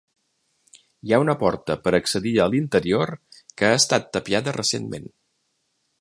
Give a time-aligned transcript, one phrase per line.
[1.09, 3.13] Hi ha una porta per accedir a l'interior
[3.61, 5.11] que ha estat tapiada recentment.